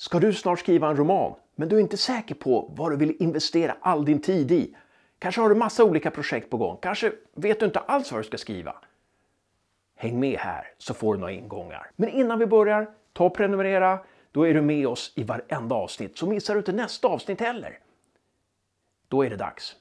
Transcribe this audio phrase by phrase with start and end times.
[0.00, 3.16] Ska du snart skriva en roman, men du är inte säker på vad du vill
[3.18, 4.76] investera all din tid i?
[5.18, 6.78] Kanske har du massa olika projekt på gång.
[6.82, 8.74] Kanske vet du inte alls vad du ska skriva.
[9.96, 11.90] Häng med här så får du några ingångar.
[11.96, 13.98] Men innan vi börjar, ta och prenumerera.
[14.32, 17.78] Då är du med oss i varenda avsnitt, så missar du inte nästa avsnitt heller.
[19.08, 19.76] Då är det dags.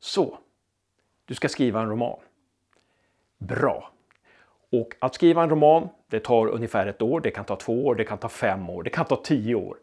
[0.00, 0.38] Så,
[1.28, 2.18] du ska skriva en roman.
[3.38, 3.92] Bra!
[4.72, 7.94] Och att skriva en roman, det tar ungefär ett år, det kan ta två år,
[7.94, 9.76] det kan ta fem år, det kan ta tio år.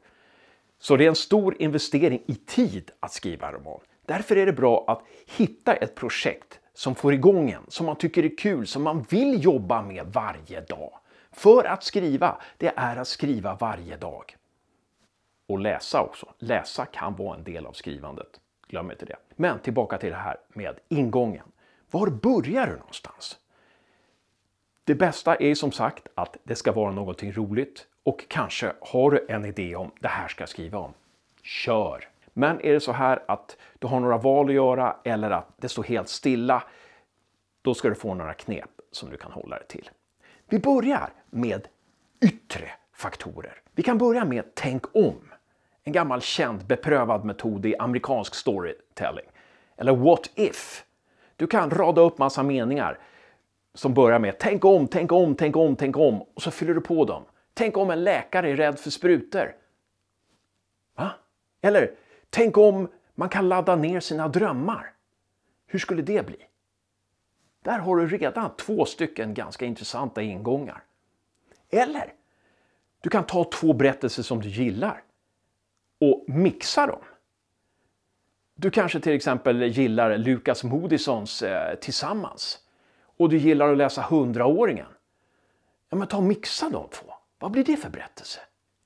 [0.79, 3.79] Så det är en stor investering i tid att skriva en roman.
[4.05, 5.01] Därför är det bra att
[5.37, 9.43] hitta ett projekt som får igång en, som man tycker är kul, som man vill
[9.43, 10.99] jobba med varje dag.
[11.31, 14.35] För att skriva, det är att skriva varje dag.
[15.47, 16.33] Och läsa också.
[16.39, 18.39] Läsa kan vara en del av skrivandet.
[18.67, 19.15] Glöm inte det.
[19.35, 21.45] Men tillbaka till det här med ingången.
[21.91, 23.39] Var börjar du någonstans?
[24.83, 29.25] Det bästa är som sagt att det ska vara någonting roligt och kanske har du
[29.29, 30.93] en idé om det här ska jag skriva om.
[31.41, 32.09] Kör!
[32.33, 35.69] Men är det så här att du har några val att göra eller att det
[35.69, 36.63] står helt stilla,
[37.61, 39.89] då ska du få några knep som du kan hålla dig till.
[40.49, 41.67] Vi börjar med
[42.21, 43.61] yttre faktorer.
[43.71, 45.31] Vi kan börja med tänk om.
[45.87, 49.25] En gammal känd beprövad metod i amerikansk storytelling.
[49.77, 50.85] Eller what if.
[51.35, 52.99] Du kan rada upp massa meningar
[53.73, 56.81] som börjar med tänk om, tänk om, tänk om, tänk om och så fyller du
[56.81, 57.23] på dem.
[57.53, 59.55] Tänk om en läkare är rädd för sprutor.
[60.95, 61.11] Va?
[61.61, 61.91] Eller
[62.29, 64.93] tänk om man kan ladda ner sina drömmar.
[65.67, 66.37] Hur skulle det bli?
[67.63, 70.83] Där har du redan två stycken ganska intressanta ingångar.
[71.69, 72.13] Eller
[73.01, 75.01] du kan ta två berättelser som du gillar
[76.11, 77.01] och mixa dem.
[78.55, 82.59] Du kanske till exempel gillar Lukas Moodyssons eh, Tillsammans
[83.17, 84.87] och du gillar att läsa Hundraåringen.
[85.89, 87.05] Ja, men ta och mixa de två.
[87.39, 88.39] Vad blir det för berättelse?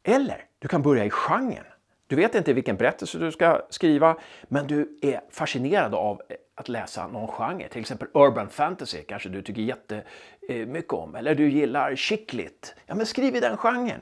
[0.03, 1.65] Eller du kan börja i genren.
[2.07, 6.69] Du vet inte vilken berättelse du ska skriva, men du är fascinerad av eh, att
[6.69, 7.67] läsa någon genre.
[7.67, 11.15] Till exempel urban fantasy kanske du tycker jättemycket eh, om.
[11.15, 12.75] Eller du gillar chicklit.
[12.85, 14.01] Ja, men skriv i den genren.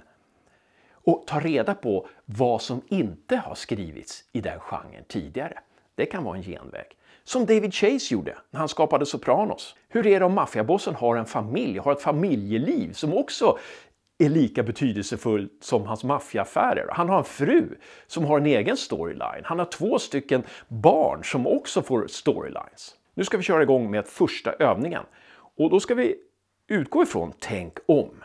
[1.08, 5.60] Och ta reda på vad som inte har skrivits i den genren tidigare.
[5.96, 6.86] Det kan vara en genväg.
[7.24, 9.76] Som David Chase gjorde när han skapade Sopranos.
[9.90, 13.58] Hur är det om maffiabossen har en familj, har ett familjeliv som också
[14.18, 16.88] är lika betydelsefullt som hans maffiaaffärer.
[16.92, 17.76] Han har en fru
[18.08, 19.42] som har en egen storyline.
[19.44, 22.96] Han har två stycken barn som också får storylines.
[23.14, 25.04] Nu ska vi köra igång med första övningen.
[25.58, 26.16] Och då ska vi
[26.68, 28.24] utgå ifrån tänk om.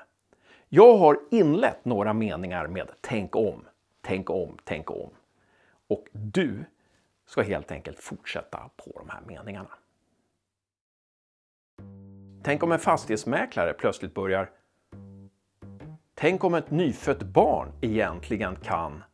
[0.75, 3.65] Jag har inlett några meningar med tänk om,
[4.00, 5.10] tänk om, tänk om.
[5.87, 6.65] Och du
[7.27, 9.71] ska helt enkelt fortsätta på de här meningarna.
[12.43, 14.50] Tänk om en fastighetsmäklare plötsligt börjar
[16.15, 19.05] Tänk om ett nyfött barn egentligen kan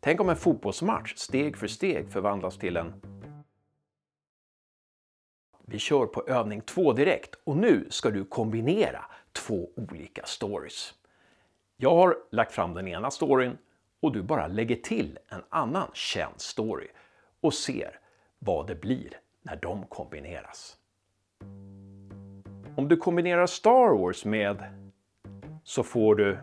[0.00, 3.00] Tänk om en fotbollsmatch steg för steg förvandlas till en
[5.68, 9.04] vi kör på övning två direkt och nu ska du kombinera
[9.36, 10.94] två olika stories.
[11.76, 13.58] Jag har lagt fram den ena storyn
[14.00, 16.88] och du bara lägger till en annan känd story
[17.40, 18.00] och ser
[18.38, 20.76] vad det blir när de kombineras.
[22.76, 24.64] Om du kombinerar Star Wars med
[25.64, 26.38] så får du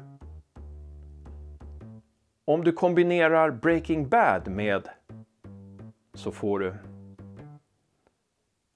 [2.46, 4.90] om du kombinerar Breaking Bad med
[6.14, 6.76] så får du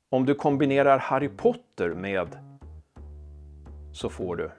[0.10, 2.47] om du kombinerar Harry Potter med
[3.98, 4.52] så får du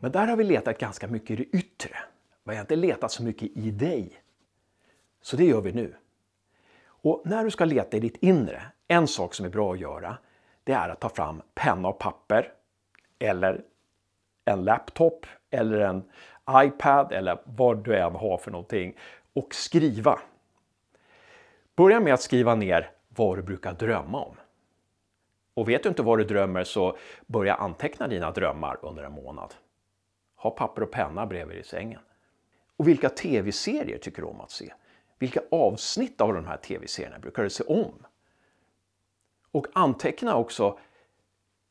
[0.00, 1.96] Men där har vi letat ganska mycket i det yttre.
[2.44, 4.22] Vi har inte letat så mycket i dig.
[5.20, 5.94] Så det gör vi nu.
[6.84, 10.18] Och när du ska leta i ditt inre, en sak som är bra att göra,
[10.64, 12.52] det är att ta fram penna och papper
[13.18, 13.64] eller
[14.44, 16.02] en laptop eller en
[16.50, 18.96] iPad eller vad du än har för någonting
[19.32, 20.18] och skriva.
[21.82, 24.36] Börja med att skriva ner vad du brukar drömma om.
[25.54, 26.96] Och vet du inte vad du drömmer så
[27.26, 29.54] börja anteckna dina drömmar under en månad.
[30.36, 32.00] Ha papper och penna bredvid i sängen.
[32.76, 34.72] Och vilka tv-serier tycker du om att se?
[35.18, 38.06] Vilka avsnitt av de här tv-serierna brukar du se om?
[39.52, 40.78] Och anteckna också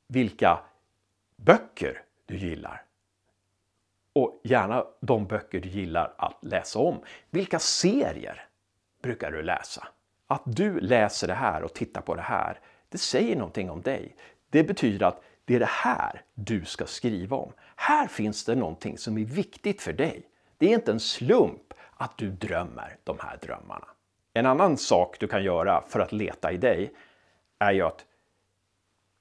[0.08, 0.60] vilka
[1.36, 2.86] böcker du gillar.
[4.14, 7.00] Och gärna de böcker du gillar att läsa om.
[7.30, 8.48] Vilka serier
[9.02, 9.88] brukar du läsa?
[10.32, 14.16] Att du läser det här och tittar på det här, det säger någonting om dig.
[14.50, 17.54] Det betyder att det är det här du ska skriva om.
[17.76, 20.22] Här finns det någonting som är viktigt för dig.
[20.58, 23.88] Det är inte en slump att du drömmer de här drömmarna.
[24.34, 26.94] En annan sak du kan göra för att leta i dig
[27.60, 28.06] är ju att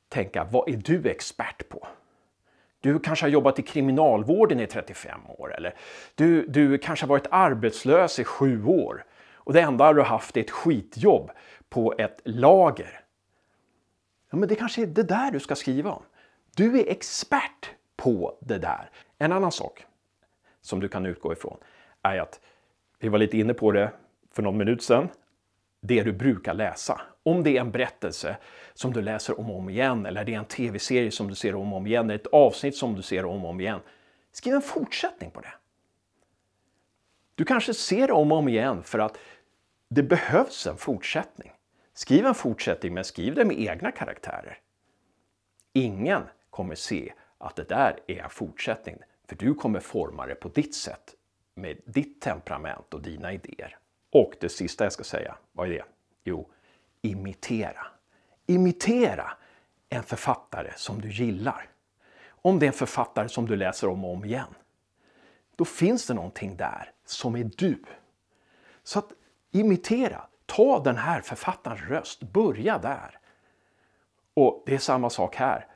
[0.09, 1.87] tänka, vad är du expert på?
[2.81, 5.75] Du kanske har jobbat i kriminalvården i 35 år eller
[6.15, 9.05] du, du kanske har varit arbetslös i sju år
[9.41, 11.31] och det enda du har haft är ett skitjobb
[11.69, 13.01] på ett lager.
[14.31, 16.03] Ja, men det kanske är det där du ska skriva om.
[16.57, 18.91] Du är expert på det där.
[19.19, 19.87] En annan sak
[20.61, 21.57] som du kan utgå ifrån
[22.03, 22.41] är att,
[22.99, 23.93] vi var lite inne på det
[24.33, 25.09] för någon minut sedan,
[25.81, 27.01] det du brukar läsa.
[27.23, 28.37] Om det är en berättelse
[28.75, 31.55] som du läser om och om igen eller det är en tv-serie som du ser
[31.55, 33.81] om och om igen, eller ett avsnitt som du ser om och om igen.
[34.33, 35.53] Skriv en fortsättning på det.
[37.41, 39.19] Du kanske ser det om och om igen för att
[39.89, 41.53] det behövs en fortsättning.
[41.95, 44.59] Skriv en fortsättning, men skriv det med egna karaktärer.
[45.73, 48.97] Ingen kommer se att det där är en fortsättning,
[49.29, 51.15] för du kommer forma det på ditt sätt
[51.55, 53.79] med ditt temperament och dina idéer.
[54.13, 55.85] Och det sista jag ska säga, vad är det?
[56.25, 56.49] Jo,
[57.03, 57.87] imitera.
[58.47, 59.33] Imitera
[59.89, 61.69] en författare som du gillar.
[62.29, 64.55] Om det är en författare som du läser om och om igen,
[65.57, 67.83] då finns det någonting där som är du.
[68.83, 69.12] Så att
[69.51, 73.19] imitera, ta den här författarens röst, börja där.
[74.35, 75.67] Och det är samma sak här.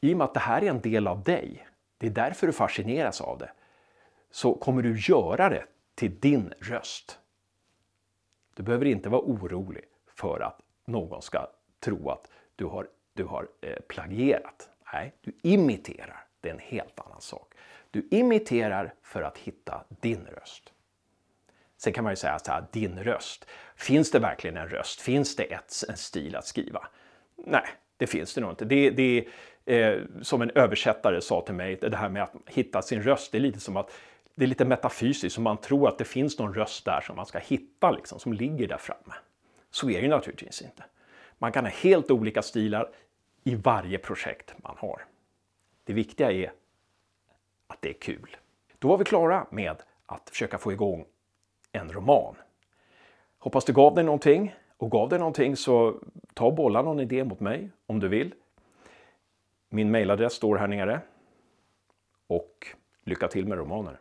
[0.00, 1.66] I och med att det här är en del av dig,
[1.98, 3.52] det är därför du fascineras av det,
[4.30, 5.64] så kommer du göra det
[5.94, 7.18] till din röst.
[8.54, 9.84] Du behöver inte vara orolig
[10.16, 11.46] för att någon ska
[11.80, 14.68] tro att du har, du har eh, plagierat.
[14.92, 16.26] Nej, du imiterar.
[16.40, 17.54] Det är en helt annan sak.
[17.90, 20.72] Du imiterar för att hitta din röst.
[21.82, 23.46] Sen kan man ju säga så här, din röst.
[23.76, 25.00] Finns det verkligen en röst?
[25.00, 26.88] Finns det ett, en stil att skriva?
[27.36, 27.66] Nej,
[27.96, 28.64] det finns det nog inte.
[28.64, 29.28] Det, det
[29.64, 33.38] eh, som en översättare sa till mig, det här med att hitta sin röst, det
[33.38, 33.90] är lite som att
[34.34, 37.26] det är lite metafysiskt, som man tror att det finns någon röst där som man
[37.26, 39.14] ska hitta, liksom, som ligger där framme.
[39.70, 40.84] Så är det naturligtvis inte.
[41.38, 42.90] Man kan ha helt olika stilar
[43.44, 45.04] i varje projekt man har.
[45.84, 46.52] Det viktiga är
[47.66, 48.36] att det är kul.
[48.78, 49.76] Då var vi klara med
[50.06, 51.06] att försöka få igång
[51.72, 52.34] en roman.
[53.38, 54.54] Hoppas det gav dig någonting.
[54.76, 55.94] Och gav dig någonting så
[56.34, 58.34] ta och bolla någon idé mot mig om du vill.
[59.68, 61.00] Min mailadress står här nere.
[62.26, 62.66] Och
[63.04, 64.00] lycka till med romaner.